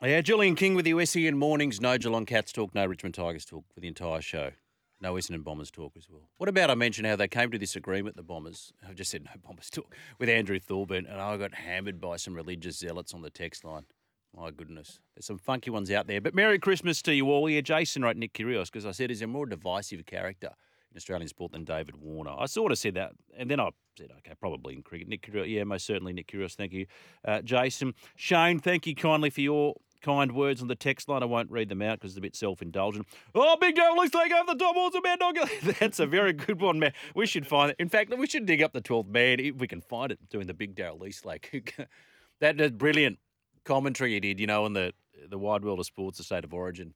Yeah, 0.00 0.20
Julian 0.20 0.54
King 0.54 0.76
with 0.76 0.86
you, 0.86 1.04
SEN 1.04 1.36
Mornings. 1.38 1.80
No 1.80 1.98
Geelong 1.98 2.24
Cats 2.24 2.52
talk, 2.52 2.72
no 2.72 2.86
Richmond 2.86 3.16
Tigers 3.16 3.44
talk 3.44 3.64
for 3.74 3.80
the 3.80 3.88
entire 3.88 4.20
show. 4.20 4.52
No 5.00 5.14
Essendon 5.14 5.42
Bombers 5.42 5.72
talk 5.72 5.94
as 5.96 6.08
well. 6.08 6.28
What 6.36 6.48
about 6.48 6.70
I 6.70 6.76
mentioned 6.76 7.08
how 7.08 7.16
they 7.16 7.26
came 7.26 7.50
to 7.50 7.58
this 7.58 7.74
agreement, 7.74 8.14
the 8.14 8.22
Bombers? 8.22 8.72
I've 8.88 8.94
just 8.94 9.10
said 9.10 9.24
no 9.24 9.32
Bombers 9.44 9.70
talk 9.70 9.92
with 10.20 10.28
Andrew 10.28 10.60
Thorburn, 10.60 11.04
and 11.04 11.20
I 11.20 11.36
got 11.36 11.52
hammered 11.52 12.00
by 12.00 12.16
some 12.16 12.34
religious 12.34 12.78
zealots 12.78 13.12
on 13.12 13.22
the 13.22 13.30
text 13.30 13.64
line. 13.64 13.86
My 14.36 14.52
goodness. 14.52 15.00
There's 15.16 15.26
some 15.26 15.38
funky 15.38 15.70
ones 15.70 15.90
out 15.90 16.06
there. 16.06 16.20
But 16.20 16.32
Merry 16.32 16.60
Christmas 16.60 17.02
to 17.02 17.12
you 17.12 17.28
all. 17.32 17.50
Yeah, 17.50 17.60
Jason 17.60 18.02
wrote 18.02 18.16
Nick 18.16 18.34
Kyrgios 18.34 18.66
because 18.66 18.86
I 18.86 18.92
said 18.92 19.10
he's 19.10 19.22
a 19.22 19.26
more 19.26 19.46
divisive 19.46 20.06
character 20.06 20.52
in 20.92 20.96
Australian 20.96 21.26
sport 21.26 21.50
than 21.50 21.64
David 21.64 21.96
Warner. 21.96 22.34
I 22.38 22.46
sort 22.46 22.70
of 22.70 22.78
said 22.78 22.94
that, 22.94 23.14
and 23.36 23.50
then 23.50 23.58
I 23.58 23.70
said, 23.96 24.10
okay, 24.18 24.34
probably 24.38 24.74
in 24.74 24.82
cricket. 24.82 25.08
Nick 25.08 25.22
Kyrgios, 25.22 25.52
yeah, 25.52 25.64
most 25.64 25.86
certainly 25.86 26.12
Nick 26.12 26.28
Kyrgios. 26.28 26.54
Thank 26.54 26.72
you, 26.72 26.86
uh, 27.24 27.42
Jason. 27.42 27.94
Shane, 28.14 28.60
thank 28.60 28.86
you 28.86 28.94
kindly 28.94 29.30
for 29.30 29.40
your 29.40 29.74
kind 30.00 30.32
words 30.32 30.62
on 30.62 30.68
the 30.68 30.74
text 30.74 31.08
line. 31.08 31.22
I 31.22 31.26
won't 31.26 31.50
read 31.50 31.68
them 31.68 31.82
out 31.82 31.98
because 31.98 32.12
it's 32.12 32.18
a 32.18 32.22
bit 32.22 32.36
self-indulgent. 32.36 33.06
Oh, 33.34 33.56
Big 33.60 33.78
let's 33.96 34.10
take 34.10 34.32
over 34.32 34.52
the 34.52 34.58
top 34.58 34.74
balls 34.74 34.94
of 34.94 35.02
Mad 35.02 35.18
Dog. 35.18 35.36
That's 35.80 36.00
a 36.00 36.06
very 36.06 36.32
good 36.32 36.60
one, 36.60 36.78
man. 36.78 36.92
We 37.14 37.26
should 37.26 37.46
find 37.46 37.70
it. 37.70 37.76
In 37.78 37.88
fact, 37.88 38.16
we 38.16 38.26
should 38.26 38.46
dig 38.46 38.62
up 38.62 38.72
the 38.72 38.82
12th 38.82 39.08
man 39.08 39.40
if 39.40 39.56
we 39.56 39.66
can 39.66 39.80
find 39.80 40.12
it 40.12 40.18
doing 40.30 40.46
the 40.46 40.54
Big 40.54 40.74
Daryl 40.74 41.06
Eastlake. 41.06 41.76
that 42.40 42.60
is 42.60 42.70
brilliant 42.72 43.18
commentary 43.64 44.14
he 44.14 44.20
did, 44.20 44.40
you 44.40 44.46
know, 44.46 44.64
on 44.64 44.72
the 44.72 44.92
the 45.28 45.38
wide 45.38 45.64
world 45.64 45.78
of 45.78 45.86
sports, 45.86 46.18
the 46.18 46.24
state 46.24 46.44
of 46.44 46.54
origin. 46.54 46.94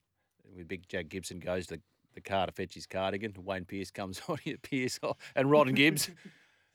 With 0.56 0.69
Big 0.69 0.89
Jack 0.89 1.09
Gibson 1.09 1.39
goes 1.39 1.66
to 1.69 1.81
the 2.14 2.20
car 2.20 2.47
to 2.47 2.53
fetch 2.53 2.75
his 2.75 2.87
cardigan. 2.87 3.34
Wayne 3.39 3.64
Pearce 3.64 3.91
comes 3.91 4.20
on, 4.28 4.39
Pearce 4.62 4.98
off, 5.03 5.16
oh, 5.19 5.25
and 5.37 5.50
Ron 5.50 5.72
Gibbs. 5.75 6.11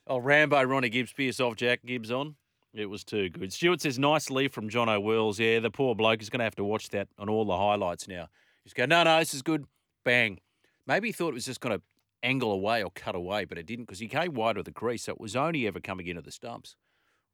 oh, 0.08 0.18
Rambo, 0.18 0.62
Ronnie 0.64 0.90
Gibbs, 0.90 1.14
Pearce 1.14 1.40
off, 1.40 1.56
Jack 1.56 1.86
Gibbs 1.86 2.12
on. 2.12 2.36
It 2.74 2.90
was 2.90 3.04
too 3.04 3.30
good. 3.30 3.52
Stuart 3.52 3.82
says, 3.82 3.98
nice 3.98 4.30
leave 4.30 4.52
from 4.52 4.70
John 4.70 4.90
O'Wells. 4.90 5.40
Yeah, 5.40 5.60
the 5.60 5.72
poor 5.72 5.96
bloke 5.96 6.22
is 6.22 6.30
going 6.30 6.40
to 6.40 6.44
have 6.44 6.56
to 6.56 6.64
watch 6.64 6.90
that 6.90 7.08
on 7.18 7.30
all 7.30 7.46
the 7.46 7.58
highlights 7.58 8.08
now. 8.08 8.28
Just 8.64 8.76
go, 8.76 8.86
no, 8.86 9.04
no, 9.04 9.20
this 9.20 9.34
is 9.34 9.42
good. 9.42 9.66
Bang. 10.04 10.40
Maybe 10.86 11.10
he 11.10 11.12
thought 11.12 11.30
it 11.30 11.34
was 11.34 11.46
just 11.46 11.62
going 11.62 11.78
to 11.78 11.82
angle 12.24 12.52
away 12.52 12.84
or 12.84 12.92
cut 12.92 13.16
away, 13.16 13.46
but 13.46 13.58
it 13.58 13.66
didn't 13.66 13.86
because 13.86 14.00
he 14.00 14.08
came 14.08 14.34
wide 14.34 14.58
of 14.58 14.66
the 14.66 14.72
crease, 14.72 15.04
so 15.04 15.14
it 15.14 15.20
was 15.20 15.36
only 15.36 15.68
ever 15.68 15.80
coming 15.80 16.08
into 16.08 16.22
the 16.22 16.32
stumps. 16.32 16.76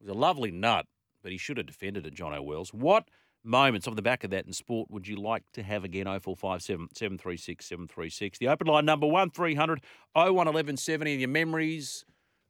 It 0.00 0.06
was 0.06 0.16
a 0.16 0.18
lovely 0.18 0.50
nut, 0.50 0.86
but 1.22 1.32
he 1.32 1.38
should 1.38 1.56
have 1.56 1.66
defended 1.66 2.06
it, 2.06 2.14
John 2.14 2.32
O'Wells. 2.32 2.72
What 2.72 3.08
moments 3.44 3.86
off 3.86 3.96
the 3.96 4.02
back 4.02 4.24
of 4.24 4.30
that 4.30 4.46
in 4.46 4.52
sport 4.52 4.90
would 4.90 5.06
you 5.06 5.16
like 5.16 5.42
to 5.52 5.62
have 5.62 5.84
again? 5.84 6.06
0457 6.06 6.88
736 6.94 7.66
736. 7.66 8.38
The 8.38 8.48
open 8.48 8.66
line 8.66 8.84
number 8.84 9.06
1300 9.06 9.80
01 10.14 10.24
1170. 10.32 11.14
Your 11.14 11.28
memories 11.28 12.04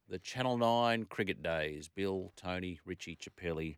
the 0.07 0.19
Channel 0.19 0.57
9 0.57 1.05
cricket 1.05 1.41
days. 1.41 1.89
Bill, 1.93 2.31
Tony, 2.35 2.79
Richie, 2.85 3.17
Chappelli, 3.17 3.77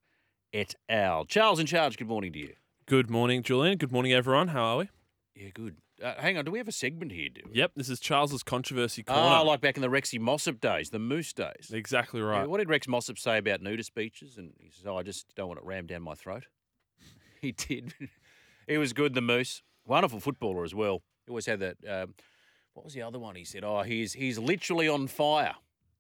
et 0.54 0.76
al. 0.90 1.26
Charles 1.26 1.60
in 1.60 1.66
charge, 1.66 1.98
good 1.98 2.08
morning 2.08 2.34
to 2.34 2.40
you. 2.40 2.54
Good 2.86 3.10
morning, 3.10 3.44
Julian. 3.44 3.78
Good 3.78 3.92
morning, 3.92 4.14
everyone. 4.14 4.50
How 4.50 4.64
are 4.64 4.78
we? 4.78 4.90
Yeah, 5.36 5.50
good. 5.54 5.78
Uh, 6.04 6.14
hang 6.20 6.38
on, 6.38 6.46
do 6.46 6.52
we 6.52 6.60
have 6.60 6.68
a 6.68 6.72
segment 6.72 7.12
here? 7.12 7.30
Do 7.30 7.42
we? 7.50 7.56
Yep, 7.56 7.72
this 7.76 7.90
is 7.90 8.00
Charles's 8.00 8.44
controversy 8.44 9.02
corner. 9.04 9.38
Oh, 9.40 9.44
like 9.44 9.62
back 9.62 9.78
in 9.78 9.82
the 9.82 9.88
Rexy 9.90 10.20
Mossop 10.20 10.60
days, 10.60 10.92
the 10.92 11.00
Moose 11.00 11.34
days. 11.34 11.72
exactly 11.74 12.22
Yeah, 12.22 12.28
right. 12.28 12.50
what 12.50 12.60
did 12.60 12.70
Rex 12.70 12.88
Mossop 12.88 13.18
say 13.18 13.38
about 13.40 13.62
nudist 13.62 13.88
speeches? 13.88 14.38
And 14.38 14.54
he 14.60 14.70
says, 14.70 14.86
"Oh, 14.86 14.96
I 14.96 15.02
just 15.04 15.34
don't 15.36 15.48
want 15.48 15.60
it 15.60 15.66
rammed 15.66 15.88
down 15.88 16.04
my 16.04 16.14
throat." 16.14 16.46
he 17.42 17.52
did. 17.52 17.96
he 18.68 18.78
was 18.78 18.94
good. 18.94 19.16
The 19.16 19.22
Moose, 19.22 19.64
wonderful 19.88 20.20
footballer 20.20 20.64
as 20.64 20.76
well. 20.76 21.02
He 21.26 21.32
always 21.32 21.48
had 21.48 21.60
that. 21.62 21.78
Um, 21.88 22.14
what 22.74 22.86
was 22.86 22.94
the 22.94 23.02
other 23.02 23.18
one? 23.18 23.34
He 23.36 23.44
said, 23.44 23.64
"Oh, 23.64 23.82
he's 23.82 24.14
he's 24.14 24.38
literally 24.38 24.88
on 24.88 25.08
fire. 25.08 25.56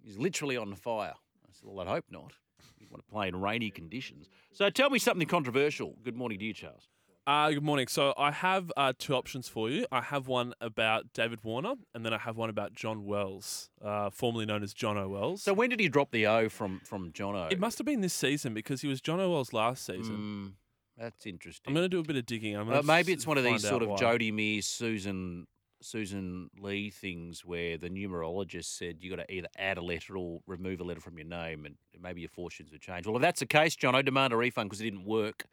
He's 0.08 0.18
literally 0.18 0.56
on 0.58 0.74
fire." 0.76 1.14
I 1.46 1.50
said, 1.52 1.64
"Well, 1.70 1.80
I'd 1.82 1.88
hope 1.92 2.06
not. 2.10 2.34
You 2.80 2.88
want 2.90 3.06
to 3.06 3.12
play 3.12 3.28
in 3.28 3.36
rainy 3.42 3.70
conditions." 3.70 4.30
So 4.54 4.70
tell 4.70 4.90
me 4.90 5.00
something 5.00 5.28
controversial. 5.28 5.98
Good 6.04 6.16
morning 6.16 6.40
to 6.40 6.46
you, 6.46 6.54
Charles. 6.54 6.88
Uh, 7.28 7.50
good 7.52 7.64
morning. 7.64 7.88
So 7.90 8.14
I 8.18 8.32
have 8.32 8.72
uh, 8.78 8.94
two 8.98 9.14
options 9.14 9.50
for 9.50 9.70
you. 9.70 9.86
I 9.92 10.00
have 10.00 10.30
one 10.30 10.54
about 10.62 11.12
David 11.14 11.44
Warner, 11.44 11.74
and 11.94 12.06
then 12.06 12.14
I 12.14 12.18
have 12.20 12.38
one 12.38 12.50
about 12.50 12.72
John 12.74 13.06
Wells, 13.06 13.70
uh, 13.84 14.10
formerly 14.12 14.46
known 14.46 14.64
as 14.64 14.74
John 14.74 14.98
O'Wells. 14.98 15.44
So 15.44 15.54
when 15.54 15.70
did 15.70 15.82
he 15.82 15.90
drop 15.90 16.12
the 16.12 16.26
O 16.26 16.48
from 16.48 16.80
from 16.86 17.12
John 17.12 17.36
O? 17.36 17.48
it 17.52 17.60
must 17.60 17.78
have 17.80 17.86
been 17.86 18.00
this 18.00 18.14
season 18.14 18.54
because 18.54 18.80
he 18.80 18.88
was 18.88 19.02
John 19.02 19.20
O'Wells 19.20 19.52
last 19.52 19.86
season. 19.86 20.16
Mm, 20.16 20.54
that's 20.98 21.26
interesting. 21.26 21.70
I'm 21.70 21.74
going 21.74 21.84
to 21.84 21.90
do 21.90 22.00
a 22.00 22.04
bit 22.04 22.16
of 22.16 22.26
digging. 22.26 22.56
I'm 22.56 22.72
Uh, 22.72 22.82
maybe 22.82 23.12
it's 23.12 23.28
one 23.28 23.38
of 23.38 23.44
these 23.44 23.62
sort 23.62 23.84
of 23.84 23.90
why. 23.90 23.98
Jodhi 23.98 24.32
Meares, 24.32 24.64
Sussan 24.64 25.48
Sussan 25.84 26.48
Ley 26.60 26.90
things 26.90 27.46
where 27.46 27.78
the 27.78 27.90
numerologist 27.90 28.66
said 28.78 28.98
you 29.00 29.10
got 29.16 29.28
to 29.28 29.32
either 29.34 29.48
add 29.58 29.78
a 29.78 29.82
letter 29.82 30.18
or 30.18 30.42
remove 30.48 30.80
a 30.82 30.84
letter 30.84 31.00
from 31.02 31.18
your 31.18 31.28
name, 31.28 31.66
and 31.66 31.76
maybe 32.02 32.22
your 32.22 32.30
fortunes 32.30 32.72
would 32.72 32.82
change. 32.82 33.06
Well, 33.06 33.16
if 33.16 33.22
that's 33.22 33.40
the 33.40 33.46
case, 33.46 33.76
John, 33.76 33.96
I 33.96 34.02
demand 34.02 34.34
a 34.34 34.38
refund 34.38 34.70
because 34.70 34.82
it 34.82 34.86
didn't 34.86 35.06
work. 35.06 35.46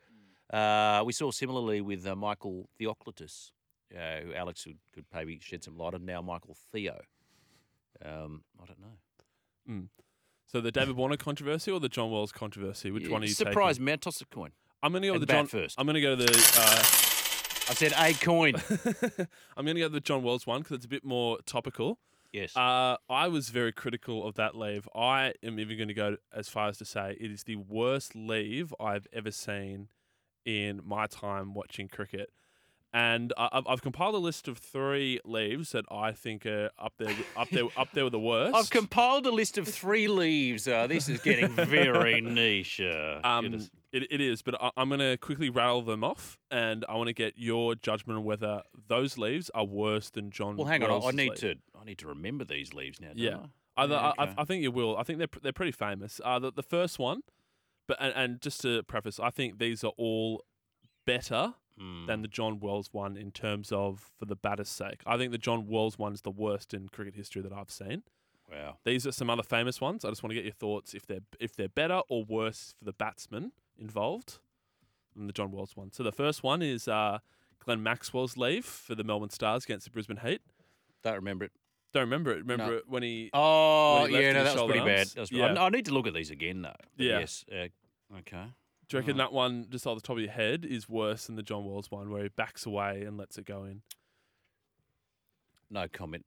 Uh, 0.53 1.03
we 1.05 1.13
saw 1.13 1.31
similarly 1.31 1.81
with 1.81 2.07
uh, 2.07 2.15
Michael 2.15 2.69
Theoklitos, 2.81 3.51
uh, 3.95 4.21
who 4.25 4.35
Alex 4.35 4.65
could, 4.65 4.79
could 4.95 5.05
maybe 5.13 5.39
shed 5.41 5.65
some 5.65 5.77
light 5.77 5.95
on. 5.95 6.05
Now 6.05 6.23
Michael 6.23 6.57
Theo. 6.73 7.01
Um, 8.05 8.45
I 8.63 8.67
don't 8.67 8.81
know. 8.81 9.89
So 10.47 10.61
the 10.61 10.71
David 10.71 10.97
Warner 10.97 11.17
controversy 11.17 11.71
or 11.71 11.81
the 11.81 11.89
John 11.89 12.11
Wells 12.11 12.31
controversy? 12.33 12.91
Which 12.91 13.05
Yeah, 13.05 13.11
one 13.13 13.23
are 13.23 13.27
you 13.27 13.33
Surprise 13.33 13.77
taking? 13.77 13.87
me! 13.87 13.97
Toss 13.97 14.21
a 14.21 14.27
coin. 14.27 14.51
I'm 14.83 14.93
going 14.93 15.03
to 15.03 15.09
go 15.09 15.13
with 15.15 15.23
the 15.23 15.27
the 15.27 15.33
John 15.33 15.47
first. 15.47 15.79
I'm 15.79 15.87
going 15.87 15.95
to 15.95 16.01
go 16.01 16.15
to 16.15 16.25
the. 16.25 17.14
I 17.69 17.73
said 17.75 17.95
a 17.97 18.13
coin. 18.13 18.55
I'm 19.57 19.65
going 19.65 19.75
to 19.77 19.81
go 19.81 19.89
to 19.89 19.95
the 19.95 20.01
John 20.01 20.23
Wells 20.23 20.47
one 20.47 20.61
because 20.61 20.77
it's 20.77 20.85
a 20.85 20.89
bit 20.89 21.05
more 21.05 21.39
topical. 21.47 21.99
yes. 22.33 22.55
Uh, 22.57 22.97
I 23.09 23.29
was 23.29 23.49
very 23.49 23.73
critical 23.73 24.27
of 24.27 24.35
that 24.35 24.55
leave. 24.55 24.87
I 24.95 25.33
am 25.43 25.59
even 25.59 25.77
going 25.79 25.89
to 25.89 25.95
go 25.95 26.17
as 26.35 26.49
far 26.49 26.69
as 26.69 26.77
to 26.79 26.85
say 26.85 27.17
it 27.19 27.31
is 27.31 27.45
the 27.45 27.57
worst 27.57 28.15
leave 28.15 28.75
I've 28.79 29.07
ever 29.13 29.31
seen 29.31 29.89
in 30.45 30.83
my 30.85 31.07
time 31.07 31.55
watching 31.55 31.89
cricket. 31.89 32.31
And 32.97 33.33
I- 33.37 33.49
I've, 33.53 33.67
I've 33.67 33.83
compiled 33.83 34.15
a 34.15 34.19
list 34.19 34.47
of 34.47 34.57
three 34.57 35.19
leaves 35.25 35.73
that 35.73 35.85
I 35.91 36.13
think 36.13 36.47
are 36.47 36.71
up 36.79 36.93
there, 36.97 37.13
up 37.37 37.51
there, 37.51 37.65
up 37.77 37.89
there 37.93 38.05
with 38.05 38.13
the 38.13 38.21
worst. 38.21 38.55
I've 38.55 38.71
compiled 38.71 39.27
a 39.27 39.33
list 39.33 39.59
of 39.59 39.67
three 39.67 40.07
leaves. 40.07 40.69
Uh, 40.69 40.87
this 40.87 41.09
is 41.09 41.21
getting 41.21 41.49
very 41.49 42.21
niche. 42.41 42.81
Uh, 42.81 43.19
Um, 43.25 43.53
it, 43.93 44.07
it 44.11 44.21
is, 44.21 44.43
but 44.43 44.55
I, 44.63 44.71
I'm 44.77 44.89
going 44.91 45.01
to 45.01 45.17
quickly 45.17 45.51
rattle 45.51 45.83
them 45.83 46.05
off, 46.05 46.39
and 46.53 46.85
I 46.89 46.95
want 46.95 47.09
to 47.09 47.13
get 47.13 47.35
your 47.37 47.75
judgment 47.75 48.17
on 48.21 48.25
whether 48.25 48.63
those 48.87 49.19
leaves 49.19 49.51
are 49.51 49.65
worse 49.65 50.11
than 50.11 50.31
John. 50.31 50.57
well, 50.57 50.67
hang 50.69 50.85
on. 50.85 51.03
I- 51.05 51.11
need 51.11 51.35
to. 51.37 51.57
I 51.81 51.85
need 51.85 51.99
to 51.99 52.07
remember 52.07 52.45
these 52.45 52.73
leaves 52.75 53.01
now. 53.01 53.09
Don't 53.09 53.19
Yeah. 53.19 53.37
I? 53.77 53.87
Yeah, 53.87 53.97
I, 53.97 54.11
okay. 54.23 54.33
I, 54.39 54.43
I 54.43 54.45
think 54.45 54.63
you 54.63 54.71
will. 54.71 54.97
I 54.97 55.03
think 55.03 55.19
they're 55.19 55.29
they're 55.43 55.53
pretty 55.53 55.73
famous. 55.73 56.21
Uh, 56.25 56.39
the, 56.39 56.53
the 56.53 56.63
first 56.63 57.01
one, 57.01 57.23
but 57.89 57.97
and, 58.01 58.15
and 58.15 58.41
just 58.41 58.61
to 58.63 58.85
preface, 58.85 59.19
I 59.19 59.31
think 59.31 59.59
these 59.59 59.83
are 59.83 59.93
all 59.99 60.45
better 61.07 61.55
Mm. 61.81 62.07
than 62.07 62.23
the 62.23 62.29
John 62.29 62.61
Wells 62.61 62.91
one 62.93 63.17
in 63.17 63.33
terms 63.33 63.73
of 63.73 64.13
for 64.19 64.27
the 64.27 64.37
batter's 64.37 64.69
sake. 64.69 65.01
I 65.07 65.17
think 65.17 65.33
the 65.33 65.39
John 65.39 65.67
Wells 65.67 65.99
one 65.99 66.13
is 66.13 66.21
the 66.23 66.31
worst 66.31 66.73
in 66.73 66.89
cricket 66.89 67.17
history 67.17 67.43
that 67.43 67.53
I've 67.53 67.71
seen. 67.71 68.05
wow. 68.49 68.77
These 68.85 69.07
are 69.09 69.13
some 69.13 69.29
other 69.29 69.43
famous 69.43 69.81
ones. 69.81 70.05
I 70.05 70.09
just 70.11 70.23
want 70.23 70.31
to 70.31 70.35
get 70.37 70.45
your 70.45 70.53
thoughts 70.53 70.95
if 70.95 71.05
they're 71.07 71.25
if 71.41 71.57
they're 71.57 71.69
better 71.69 72.03
or 72.09 72.25
worse 72.25 72.75
for 72.79 72.85
the 72.85 72.93
batsman 72.93 73.51
involved 73.77 74.39
than 75.17 75.27
the 75.27 75.33
John 75.33 75.51
Wells 75.51 75.77
one. 75.77 75.91
So 75.91 76.05
the 76.05 76.13
first 76.13 76.45
one 76.45 76.63
is 76.63 76.87
uh, 76.87 77.19
Glenn 77.59 77.83
Maxwell's 77.83 78.37
leave 78.37 78.65
for 78.65 78.95
the 78.95 79.03
Melbourne 79.03 79.31
Stars 79.31 79.65
against 79.65 79.85
the 79.87 79.91
Brisbane 79.91 80.19
Heat. 80.19 80.43
Don't 81.03 81.15
remember 81.17 81.45
it. 81.47 81.53
Don't 81.93 82.03
remember 82.03 82.31
it. 82.33 82.39
Remember 82.39 82.67
No. 82.67 82.73
it 82.75 82.85
when 82.89 83.03
he 83.03 83.31
Oh, 83.35 84.03
When 84.03 84.11
he 84.11 84.17
left 84.17 84.25
yeah. 84.25 84.33
No, 84.33 84.45
that 84.45 84.55
was 84.55 84.65
pretty 84.71 84.81
bad. 84.87 84.99
arms? 84.99 85.15
That 85.15 85.21
was, 85.23 85.33
Yeah. 85.33 85.47
I, 85.55 85.67
I 85.67 85.69
need 85.71 85.87
to 85.87 85.93
look 85.95 86.07
at 86.07 86.15
these 86.15 86.31
again, 86.31 86.63
though. 86.63 86.73
Yeah. 86.97 87.19
Yes. 87.21 87.45
Uh, 87.51 88.17
okay. 88.19 88.45
Do 88.95 88.99
you 88.99 89.01
reckon 89.01 89.17
that 89.17 89.33
one, 89.33 89.67
just 89.71 89.89
off 89.89 89.97
the 89.97 90.03
top 90.03 90.19
of 90.19 90.23
your 90.23 90.31
head, 90.31 90.65
is 90.65 90.89
worse 90.89 91.27
than 91.27 91.35
the 91.35 91.43
John 91.43 91.65
Wells 91.65 91.91
one 91.91 92.11
where 92.11 92.23
he 92.23 92.29
backs 92.29 92.65
away 92.65 93.03
and 93.03 93.19
lets 93.19 93.37
it 93.37 93.45
go 93.45 93.65
in? 93.65 93.83
No 95.69 95.89
comment. 95.93 96.25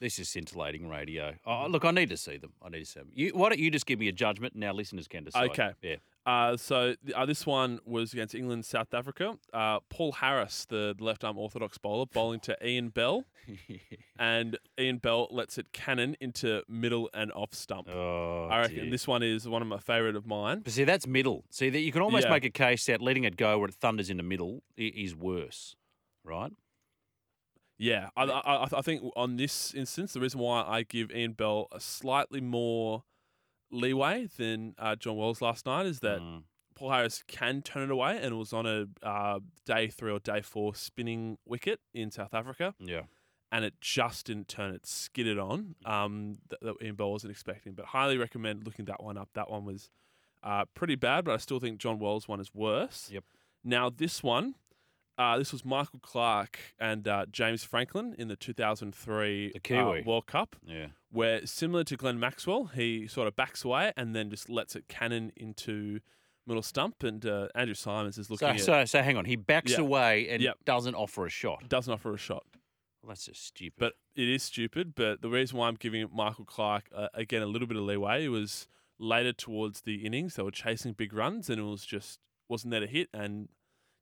This 0.00 0.18
is 0.18 0.28
scintillating 0.28 0.88
radio. 0.88 1.34
Oh, 1.46 1.68
look, 1.68 1.84
I 1.84 1.92
need 1.92 2.08
to 2.08 2.16
see 2.16 2.38
them. 2.38 2.54
I 2.60 2.70
need 2.70 2.80
to 2.80 2.86
see 2.86 2.98
them. 2.98 3.10
You, 3.14 3.30
why 3.34 3.50
don't 3.50 3.60
you 3.60 3.70
just 3.70 3.86
give 3.86 4.00
me 4.00 4.08
a 4.08 4.12
judgment 4.12 4.54
and 4.54 4.64
our 4.64 4.72
listeners 4.72 5.06
can 5.06 5.22
decide? 5.22 5.50
Okay. 5.50 5.70
Yeah. 5.80 5.96
Uh, 6.26 6.56
so 6.56 6.94
uh, 7.14 7.24
this 7.24 7.46
one 7.46 7.78
was 7.86 8.12
against 8.12 8.34
England, 8.34 8.64
South 8.64 8.92
Africa. 8.92 9.38
Uh, 9.52 9.78
Paul 9.88 10.10
Harris, 10.10 10.66
the, 10.68 10.92
left 10.98 11.22
arm 11.22 11.38
orthodox 11.38 11.78
bowler, 11.78 12.04
bowling 12.06 12.40
to 12.40 12.56
Ian 12.66 12.88
Bell, 12.88 13.22
and 14.18 14.58
Ian 14.78 14.98
Bell 14.98 15.28
lets 15.30 15.56
it 15.56 15.72
cannon 15.72 16.16
into 16.20 16.62
middle 16.68 17.08
and 17.14 17.30
off 17.32 17.54
stump. 17.54 17.88
oh, 17.88 18.48
I 18.50 18.62
reckon 18.62 18.76
dear. 18.76 18.90
this 18.90 19.06
one 19.06 19.22
is 19.22 19.46
one 19.46 19.62
of 19.62 19.68
my 19.68 19.78
favourite 19.78 20.16
of 20.16 20.26
mine. 20.26 20.62
But 20.64 20.72
see, 20.72 20.82
that's 20.82 21.06
middle. 21.06 21.44
See, 21.50 21.70
that 21.70 21.78
you 21.78 21.92
can 21.92 22.02
almost 22.02 22.24
Yeah. 22.24 22.32
make 22.32 22.44
a 22.44 22.50
case 22.50 22.84
that 22.86 23.00
letting 23.00 23.22
it 23.22 23.36
go 23.36 23.58
where 23.60 23.68
it 23.68 23.74
thunders 23.76 24.10
in 24.10 24.16
the 24.16 24.24
middle 24.24 24.64
is 24.76 25.14
worse. 25.14 25.76
right? 26.24 26.50
Yeah, 27.78 28.08
I, 28.16 28.24
I- 28.24 28.62
I 28.78 28.80
think 28.82 29.02
on 29.16 29.36
this 29.36 29.74
instance, 29.74 30.14
the 30.14 30.20
reason 30.20 30.40
why 30.40 30.64
I 30.66 30.82
give 30.82 31.12
Ian 31.12 31.34
Bell 31.34 31.68
a 31.70 31.78
slightly 31.78 32.40
more 32.40 33.04
leeway 33.70 34.28
than 34.36 34.74
uh, 34.78 34.96
John 34.96 35.16
Wells 35.16 35.40
last 35.42 35.66
night 35.66 35.86
is 35.86 36.00
that 36.00 36.20
Mm. 36.20 36.42
Paul 36.74 36.90
Harris 36.90 37.22
can 37.26 37.62
turn 37.62 37.84
it 37.84 37.90
away, 37.90 38.16
and 38.20 38.32
it 38.34 38.36
was 38.36 38.52
on 38.52 38.66
a 38.66 38.86
uh, 39.02 39.40
day 39.64 39.88
three 39.88 40.12
or 40.12 40.18
day 40.18 40.42
four 40.42 40.74
spinning 40.74 41.38
wicket 41.46 41.80
in 41.94 42.10
South 42.10 42.34
Africa, 42.34 42.74
Yeah. 42.78 43.04
and 43.50 43.64
it 43.64 43.80
just 43.80 44.26
didn't 44.26 44.48
turn. 44.48 44.74
It 44.74 44.84
skidded 44.86 45.38
on 45.38 45.74
um, 45.86 46.36
that, 46.50 46.60
that 46.60 46.74
Ian 46.82 46.96
Bell 46.96 47.12
wasn't 47.12 47.30
expecting. 47.30 47.72
But 47.72 47.86
highly 47.86 48.18
recommend 48.18 48.64
looking 48.66 48.84
that 48.86 49.02
one 49.02 49.16
up. 49.16 49.30
That 49.32 49.50
one 49.50 49.64
was 49.64 49.88
uh, 50.42 50.66
pretty 50.74 50.96
bad, 50.96 51.24
but 51.24 51.32
I 51.32 51.38
still 51.38 51.60
think 51.60 51.78
John 51.78 51.98
Wells 51.98 52.28
one 52.28 52.40
is 52.40 52.54
worse. 52.54 53.08
Yep. 53.10 53.24
Now 53.64 53.88
this 53.88 54.22
one, 54.22 54.54
uh, 55.18 55.38
this 55.38 55.52
was 55.52 55.64
Michael 55.64 55.98
Clarke 56.00 56.58
and 56.78 57.06
uh, 57.08 57.26
James 57.30 57.64
Franklin 57.64 58.14
in 58.18 58.28
the 58.28 58.36
2003 58.36 59.52
The 59.68 59.78
uh, 59.78 60.02
World 60.04 60.26
Cup 60.26 60.56
Yeah. 60.66 60.88
where 61.10 61.46
similar 61.46 61.84
to 61.84 61.96
Glenn 61.96 62.18
Maxwell, 62.20 62.66
he 62.66 63.06
sort 63.06 63.26
of 63.28 63.36
backs 63.36 63.64
away 63.64 63.92
and 63.96 64.14
then 64.14 64.30
just 64.30 64.48
lets 64.48 64.76
it 64.76 64.88
cannon 64.88 65.32
into 65.36 66.00
middle 66.46 66.62
stump. 66.62 67.02
And 67.02 67.24
uh, 67.24 67.48
Andrew 67.54 67.74
Symonds 67.74 68.18
is 68.18 68.30
looking 68.30 68.58
So, 68.58 68.74
at 68.74 68.88
so, 68.88 68.98
so 68.98 69.02
hang 69.02 69.16
on. 69.16 69.24
He 69.24 69.36
backs 69.36 69.72
Yeah. 69.72 69.80
away 69.80 70.28
and 70.28 70.42
Yep. 70.42 70.58
doesn't 70.64 70.94
offer 70.94 71.26
a 71.26 71.30
shot. 71.30 71.68
doesn't 71.68 71.92
offer 71.92 72.12
a 72.14 72.18
shot. 72.18 72.44
Well, 73.02 73.08
that's 73.10 73.26
just 73.26 73.44
stupid. 73.46 73.74
But 73.78 73.92
it 74.14 74.28
is 74.28 74.42
stupid. 74.42 74.94
But 74.94 75.22
the 75.22 75.28
reason 75.30 75.56
why 75.58 75.68
I'm 75.68 75.76
giving 75.76 76.08
Michael 76.12 76.44
Clarke 76.44 76.88
uh, 76.94 77.08
again 77.14 77.42
a 77.42 77.46
little 77.46 77.68
bit 77.68 77.76
of 77.76 77.84
leeway 77.84 78.26
was 78.28 78.68
later 78.98 79.32
towards 79.32 79.82
the 79.82 80.06
innings 80.06 80.36
they 80.36 80.42
were 80.42 80.50
chasing 80.50 80.92
big 80.94 81.12
runs 81.12 81.50
and 81.50 81.60
it 81.60 81.62
was 81.64 81.84
just 81.84 82.18
wasn't 82.48 82.70
there 82.70 82.80
to 82.80 82.86
hit 82.86 83.10
and 83.12 83.46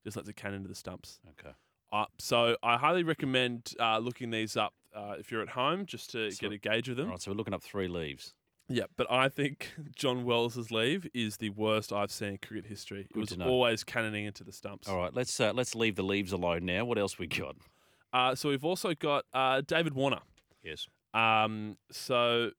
just 0.04 0.16
lets 0.16 0.28
it 0.28 0.36
cannon 0.36 0.58
into 0.58 0.68
the 0.68 0.74
stumps. 0.74 1.18
okay. 1.30 1.54
Uh, 1.92 2.06
so 2.18 2.56
I 2.62 2.76
highly 2.76 3.04
recommend 3.04 3.72
uh, 3.78 3.98
looking 3.98 4.30
these 4.30 4.56
up 4.56 4.74
uh, 4.96 5.14
if 5.18 5.30
you're 5.30 5.42
at 5.42 5.50
home 5.50 5.86
just 5.86 6.10
to 6.10 6.30
So- 6.30 6.40
get 6.48 6.52
a 6.52 6.58
gauge 6.58 6.88
of 6.88 6.96
them. 6.96 7.06
All 7.06 7.12
right. 7.12 7.22
So 7.22 7.30
we're 7.30 7.36
looking 7.36 7.54
up 7.54 7.62
three 7.62 7.86
leaves. 7.88 8.34
Yeah, 8.68 8.84
but 8.96 9.06
I 9.12 9.28
think 9.28 9.72
John 9.94 10.24
Wells's 10.24 10.70
leave 10.72 11.06
is 11.14 11.36
the 11.36 11.50
worst 11.50 11.92
I've 11.92 12.10
seen 12.10 12.28
in 12.30 12.38
cricket 12.38 12.66
history. 12.66 13.06
It 13.14 13.16
was 13.16 13.36
always 13.40 13.84
cannoning 13.84 14.24
into 14.24 14.42
the 14.42 14.52
stumps. 14.52 14.88
All 14.88 14.96
right. 14.96 15.14
Let's 15.14 15.38
uh, 15.38 15.52
let's 15.52 15.74
leave 15.74 15.96
the 15.96 16.02
leaves 16.02 16.32
alone 16.32 16.64
now. 16.64 16.84
What 16.84 16.96
else 16.98 17.18
we 17.18 17.26
got? 17.26 17.56
Uh, 18.12 18.34
so 18.34 18.48
we've 18.48 18.64
also 18.64 18.94
got 18.94 19.24
uh, 19.34 19.60
David 19.66 19.92
Warner. 19.94 20.20
Yes. 20.62 20.86
Um, 21.12 21.76
so 21.92 22.50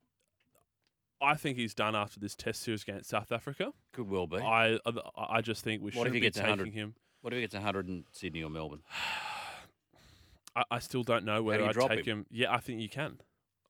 I 1.22 1.36
think 1.36 1.58
he's 1.58 1.74
done 1.74 1.96
after 1.96 2.20
this 2.20 2.36
Test 2.36 2.62
series 2.62 2.84
against 2.84 3.10
South 3.10 3.32
Africa. 3.32 3.72
Could 3.94 4.10
well 4.10 4.28
be. 4.28 4.38
I 4.38 4.78
I 4.86 4.92
I 5.18 5.42
just 5.42 5.64
think 5.64 5.82
we 5.82 5.92
shouldn't 5.92 6.14
be 6.14 6.20
taking 6.22 6.42
100? 6.50 6.74
him. 6.74 6.96
What 7.26 7.34
if 7.34 7.38
he 7.38 7.42
gets 7.42 7.56
100 7.56 7.90
in 7.90 8.04
Sydney 8.12 8.44
or 8.44 8.52
Melbourne? 8.52 8.84
I, 10.56 10.64
I 10.70 10.78
still 10.78 11.02
don't 11.02 11.26
know 11.26 11.42
whether 11.42 11.64
I'd 11.64 11.90
take 11.90 12.06
him? 12.06 12.28
Yeah, 12.30 12.54
I 12.54 12.60
think 12.60 12.80
you 12.80 12.88
can. 12.88 13.18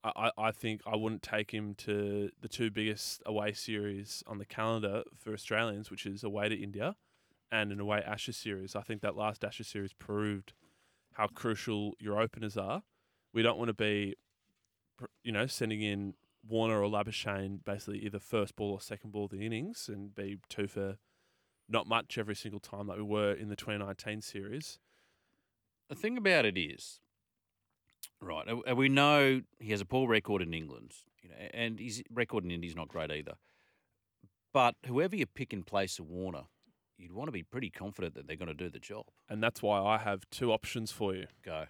I, 0.04 0.12
I 0.14 0.48
I 0.48 0.50
think 0.50 0.82
I 0.86 0.94
wouldn't 0.94 1.22
take 1.22 1.52
him 1.52 1.74
to 1.76 2.28
the 2.38 2.48
two 2.48 2.70
biggest 2.70 3.22
away 3.24 3.54
series 3.54 4.22
on 4.26 4.36
the 4.36 4.44
calendar 4.44 5.04
for 5.16 5.32
Australians, 5.32 5.90
which 5.90 6.04
is 6.04 6.22
away 6.22 6.50
to 6.50 6.54
India 6.54 6.96
and 7.50 7.72
an 7.72 7.80
away 7.80 8.02
Ashes 8.06 8.36
series. 8.36 8.76
I 8.76 8.82
think 8.82 9.00
that 9.00 9.16
last 9.16 9.42
Ashes 9.42 9.68
series 9.68 9.94
proved 9.94 10.52
how 11.14 11.26
crucial 11.26 11.94
your 11.98 12.20
openers 12.20 12.58
are. 12.58 12.82
We 13.32 13.40
don't 13.40 13.56
want 13.56 13.68
to 13.68 13.74
be, 13.74 14.16
you 15.24 15.32
know, 15.32 15.46
sending 15.46 15.80
in 15.80 16.12
Warner 16.46 16.82
or 16.82 16.90
Labuschagne 16.90 17.64
basically 17.64 18.00
either 18.00 18.18
first 18.18 18.54
ball 18.54 18.72
or 18.72 18.82
second 18.82 19.12
ball 19.12 19.24
of 19.24 19.30
the 19.30 19.40
innings 19.46 19.88
and 19.90 20.14
be 20.14 20.40
two 20.50 20.68
for 20.68 20.98
not 21.68 21.86
much 21.86 22.18
every 22.18 22.36
single 22.36 22.60
time 22.60 22.86
like 22.86 22.98
we 22.98 23.02
were 23.02 23.32
in 23.32 23.48
the 23.48 23.56
2019 23.56 24.22
series. 24.22 24.78
The 25.88 25.94
thing 25.94 26.16
about 26.16 26.44
it 26.44 26.58
is, 26.58 27.00
right? 28.20 28.46
We 28.76 28.88
know 28.88 29.42
he 29.58 29.70
has 29.70 29.80
a 29.80 29.84
poor 29.84 30.08
record 30.08 30.42
in 30.42 30.54
England, 30.54 30.94
you 31.22 31.28
know, 31.28 31.36
and 31.52 31.78
his 31.78 32.02
record 32.12 32.44
in 32.44 32.50
India 32.50 32.70
is 32.70 32.76
not 32.76 32.88
great 32.88 33.10
either. 33.10 33.34
But 34.52 34.74
whoever 34.86 35.14
you 35.14 35.26
pick 35.26 35.52
in 35.52 35.62
place 35.62 35.98
of 35.98 36.08
Warner, 36.08 36.44
you'd 36.96 37.12
want 37.12 37.28
to 37.28 37.32
be 37.32 37.42
pretty 37.42 37.70
confident 37.70 38.14
that 38.14 38.26
they're 38.26 38.36
going 38.36 38.48
to 38.48 38.54
do 38.54 38.70
the 38.70 38.78
job. 38.78 39.04
And 39.28 39.42
that's 39.42 39.62
why 39.62 39.80
I 39.80 39.98
have 39.98 40.22
two 40.30 40.52
options 40.52 40.90
for 40.90 41.14
you. 41.14 41.26
Go. 41.44 41.66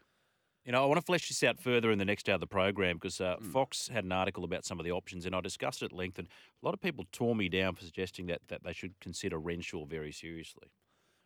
You 0.66 0.72
know, 0.72 0.82
I 0.82 0.86
want 0.86 0.98
to 0.98 1.06
flesh 1.06 1.28
this 1.28 1.42
out 1.44 1.60
further 1.60 1.92
in 1.92 1.98
the 1.98 2.04
next 2.04 2.28
hour 2.28 2.34
of 2.34 2.40
the 2.40 2.46
program 2.48 2.96
because 2.96 3.20
uh, 3.20 3.36
Mm. 3.40 3.52
Fox 3.52 3.86
had 3.88 4.04
an 4.04 4.10
article 4.12 4.42
about 4.44 4.64
some 4.64 4.80
of 4.80 4.84
the 4.84 4.90
options, 4.90 5.24
and 5.24 5.34
I 5.34 5.40
discussed 5.40 5.80
it 5.82 5.86
at 5.86 5.92
length. 5.92 6.18
And 6.18 6.26
a 6.60 6.66
lot 6.66 6.74
of 6.74 6.80
people 6.80 7.04
tore 7.12 7.36
me 7.36 7.48
down 7.48 7.76
for 7.76 7.84
suggesting 7.84 8.26
that, 8.26 8.40
that 8.48 8.64
they 8.64 8.72
should 8.72 8.98
consider 9.00 9.38
Renshaw 9.38 9.84
very 9.84 10.10
seriously. 10.10 10.68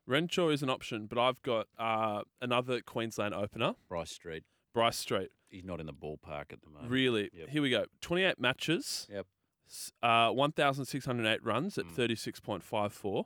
Renshaw 0.06 0.50
is 0.50 0.62
an 0.62 0.69
option, 0.69 1.06
but 1.06 1.19
I've 1.19 1.40
got 1.42 1.69
uh, 1.78 2.22
another 2.42 2.81
Queensland 2.82 3.32
opener, 3.34 3.75
Bryce 3.88 4.10
Street, 4.10 4.44
Bryce 4.75 4.98
Street. 4.98 5.31
he's 5.48 5.64
not 5.64 5.81
in 5.81 5.87
the 5.87 5.92
ballpark 5.94 6.52
at 6.52 6.60
the 6.62 6.69
moment. 6.70 6.90
Really? 6.90 7.31
Yep. 7.32 7.48
Here 7.48 7.62
we 7.62 7.70
go. 7.70 7.87
28 8.02 8.38
matches. 8.38 9.08
Yep. 9.10 9.26
Uh, 10.02 10.31
1,608 10.32 11.42
runs 11.44 11.78
at 11.78 11.87
Mm. 11.87 11.94
36.54. 11.94 13.25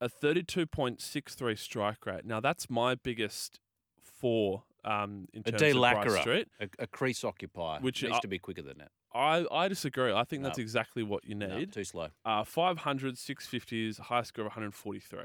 A 0.00 0.08
32.63 0.08 1.58
strike 1.58 2.06
rate. 2.06 2.24
Now, 2.24 2.40
that's 2.40 2.70
my 2.70 2.94
biggest 2.94 3.60
four 4.02 4.64
um, 4.84 5.26
in 5.32 5.42
A 5.46 5.52
terms 5.52 5.60
D 5.62 5.70
of 5.78 6.20
Street. 6.20 6.48
a, 6.60 6.68
a 6.80 6.86
crease 6.86 7.24
occupier, 7.24 7.80
Which 7.80 8.02
needs 8.02 8.16
I- 8.16 8.20
to 8.20 8.28
be 8.28 8.38
quicker 8.38 8.62
than 8.62 8.78
that. 8.78 8.90
I, 9.12 9.44
I 9.50 9.66
disagree. 9.68 10.12
I 10.12 10.22
think 10.22 10.42
No. 10.42 10.48
that's 10.48 10.58
exactly 10.60 11.02
what 11.02 11.24
you 11.24 11.34
No, 11.34 11.58
need. 11.58 11.72
too 11.72 11.82
slow. 11.82 12.08
Uh, 12.24 12.44
500, 12.44 13.16
650s, 13.16 13.98
a 13.98 14.02
high 14.04 14.22
score 14.22 14.42
of 14.44 14.50
143. 14.50 15.18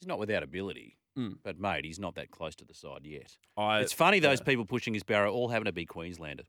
He's 0.00 0.06
not 0.06 0.18
without 0.18 0.42
ability, 0.42 0.98
Mm. 1.18 1.38
but 1.42 1.58
mate, 1.58 1.84
he's 1.84 1.98
not 1.98 2.14
that 2.16 2.30
close 2.30 2.54
to 2.56 2.64
the 2.64 2.74
side 2.74 3.04
yet. 3.06 3.36
I, 3.56 3.80
it's 3.80 3.92
funny 3.92 4.18
those 4.20 4.40
people 4.40 4.66
pushing 4.66 4.92
his 4.94 5.02
barrow 5.02 5.32
all 5.32 5.48
having 5.48 5.64
to 5.66 5.72
be 5.72 5.86
Queenslander. 5.86 6.42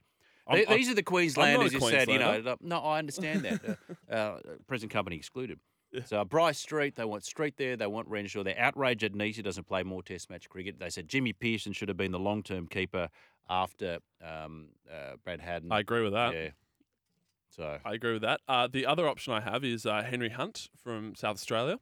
I'm- 0.48 0.58
They- 0.60 0.66
I'm- 0.66 0.78
These 0.78 0.90
are 0.90 0.94
the 0.96 1.04
Queenslanders 1.04 1.72
who 1.72 1.80
said, 1.80 2.10
you 2.10 2.20
know, 2.20 2.58
no, 2.62 2.80
I 2.80 3.00
understand 3.00 3.42
that. 3.44 3.78
uh, 4.12 4.14
uh, 4.14 4.40
present 4.68 4.92
company 4.92 5.16
excluded. 5.16 5.60
So 6.06 6.24
Bryce 6.26 6.60
Street, 6.60 6.96
they 6.96 7.06
want 7.06 7.24
Street 7.24 7.56
there, 7.58 7.76
they 7.78 7.88
want 7.88 8.08
Renshaw. 8.08 8.44
They're 8.44 8.60
outraged 8.60 9.02
that 9.02 9.16
Nisi 9.16 9.42
doesn't 9.42 9.66
play 9.68 9.84
more 9.84 10.04
Test 10.04 10.30
match 10.30 10.50
cricket. 10.50 10.80
They 10.80 10.90
said 10.90 11.08
Jimmy 11.08 11.34
Peirson 11.34 11.74
should 11.76 11.88
have 11.90 11.98
been 11.98 12.12
the 12.12 12.20
long 12.20 12.44
term 12.44 12.68
keeper 12.68 13.10
after 13.50 14.00
um, 14.24 14.70
uh, 14.92 15.16
Brad 15.24 15.40
Haddin. 15.42 15.72
I 15.72 15.80
agree 15.80 16.04
with 16.04 16.14
that. 16.14 16.34
yeah. 16.34 16.50
So 17.50 17.78
I 17.86 17.94
agree 17.94 18.14
with 18.14 18.24
that. 18.24 18.42
Uh, 18.48 18.68
the 18.68 18.86
other 18.86 19.08
option 19.08 19.32
I 19.32 19.40
have 19.40 19.64
is 19.64 19.86
uh, 19.86 20.04
Henry 20.04 20.30
Hunt 20.30 20.70
from 20.76 21.16
South 21.16 21.36
Australia. 21.36 21.80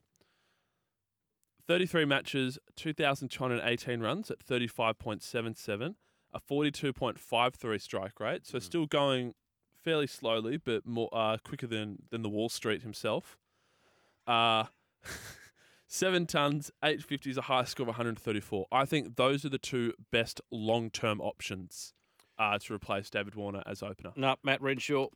33 1.68 2.06
matches, 2.06 2.60
2,218 2.75 4.01
runs 4.01 4.29
at 4.29 4.39
35.77, 4.46 5.96
a 6.34 6.39
42.53 6.39 7.82
strike 7.82 8.20
rate. 8.20 8.46
So 8.46 8.58
Mm. 8.58 8.62
still 8.62 8.86
going 8.86 9.34
fairly 9.82 10.08
slowly, 10.08 10.58
but 10.58 10.86
more 10.86 11.10
uh, 11.13 11.38
quicker 11.43 11.67
than, 11.67 12.03
than 12.10 12.22
the 12.22 12.29
Wall 12.29 12.50
Street 12.50 12.82
himself. 12.84 13.38
Uh, 14.27 14.65
seven 15.88 16.25
tons, 16.25 16.72
850s, 16.84 17.38
a 17.38 17.42
high 17.42 17.63
score 17.63 17.84
of 17.84 17.89
134. 17.89 18.68
I 18.72 18.86
think 18.86 19.15
those 19.15 19.46
are 19.46 19.50
the 19.50 19.58
two 19.58 19.94
best 20.12 20.42
long 20.51 20.89
term 20.89 21.22
options 21.22 21.94
uh, 22.38 22.58
to 22.60 22.74
replace 22.74 23.10
David 23.10 23.36
Warner 23.36 23.63
as 23.65 23.84
opener. 23.84 24.12
no, 24.15 24.36
Matt 24.44 24.62
Renshaw. 24.62 25.08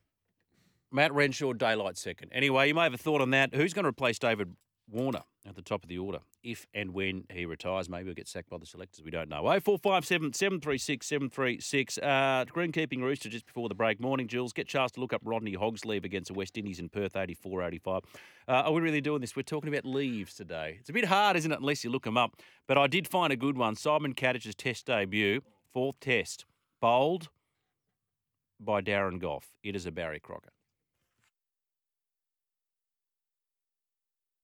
Matt 0.91 1.13
Renshaw, 1.13 1.53
daylight 1.53 1.97
second. 1.97 2.31
Anyway, 2.31 2.69
you 2.69 2.73
may 2.73 2.83
have 2.83 2.93
a 2.93 2.97
thought 2.97 3.21
on 3.21 3.31
that. 3.31 3.53
Who's 3.53 3.73
going 3.73 3.83
to 3.83 3.89
replace 3.89 4.19
David 4.19 4.55
Warner 4.89 5.23
at 5.45 5.55
the 5.55 5.61
top 5.61 5.83
of 5.83 5.89
the 5.89 5.97
order 5.97 6.19
if 6.43 6.65
and 6.73 6.93
when 6.93 7.25
he 7.31 7.45
retires? 7.45 7.89
Maybe 7.89 8.05
he'll 8.05 8.13
get 8.13 8.27
sacked 8.27 8.49
by 8.49 8.57
the 8.57 8.65
selectors. 8.65 9.03
We 9.03 9.11
don't 9.11 9.29
know. 9.29 9.43
0457 9.43 10.33
736 10.33 11.05
736. 11.05 11.97
Uh, 11.97 12.45
Greenkeeping 12.47 13.01
Rooster 13.01 13.29
just 13.29 13.45
before 13.45 13.69
the 13.69 13.75
break. 13.75 13.99
Morning, 13.99 14.27
Jules. 14.27 14.53
Get 14.53 14.67
chance 14.67 14.91
to 14.93 14.99
look 14.99 15.13
up 15.13 15.21
Rodney 15.23 15.53
Hogg's 15.53 15.85
leave 15.85 16.05
against 16.05 16.29
the 16.29 16.33
West 16.33 16.57
Indies 16.57 16.79
in 16.79 16.89
Perth 16.89 17.15
84 17.15 17.63
85. 17.63 18.01
Uh, 18.47 18.51
are 18.51 18.71
we 18.71 18.81
really 18.81 19.01
doing 19.01 19.21
this? 19.21 19.35
We're 19.35 19.43
talking 19.43 19.73
about 19.73 19.85
leaves 19.85 20.33
today. 20.33 20.77
It's 20.79 20.89
a 20.89 20.93
bit 20.93 21.05
hard, 21.05 21.35
isn't 21.35 21.51
it, 21.51 21.59
unless 21.59 21.83
you 21.83 21.89
look 21.89 22.03
them 22.03 22.17
up. 22.17 22.41
But 22.67 22.77
I 22.77 22.87
did 22.87 23.07
find 23.07 23.33
a 23.33 23.37
good 23.37 23.57
one. 23.57 23.75
Simon 23.75 24.13
Katich's 24.13 24.55
test 24.55 24.85
debut, 24.85 25.41
fourth 25.73 25.99
test, 25.99 26.45
bowled 26.81 27.29
by 28.59 28.81
Darren 28.81 29.19
Gough. 29.19 29.53
It 29.63 29.75
is 29.75 29.85
a 29.85 29.91
Barry 29.91 30.19
Crocker. 30.19 30.51